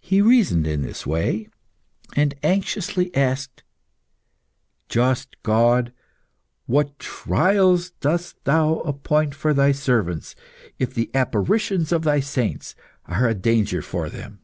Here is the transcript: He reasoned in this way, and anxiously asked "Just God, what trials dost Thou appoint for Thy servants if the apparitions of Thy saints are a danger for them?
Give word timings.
He 0.00 0.20
reasoned 0.20 0.66
in 0.66 0.82
this 0.82 1.06
way, 1.06 1.48
and 2.16 2.34
anxiously 2.42 3.14
asked 3.14 3.62
"Just 4.88 5.40
God, 5.44 5.92
what 6.66 6.98
trials 6.98 7.90
dost 8.00 8.42
Thou 8.42 8.80
appoint 8.80 9.36
for 9.36 9.54
Thy 9.54 9.70
servants 9.70 10.34
if 10.80 10.92
the 10.92 11.08
apparitions 11.14 11.92
of 11.92 12.02
Thy 12.02 12.18
saints 12.18 12.74
are 13.06 13.28
a 13.28 13.32
danger 13.34 13.80
for 13.80 14.10
them? 14.10 14.40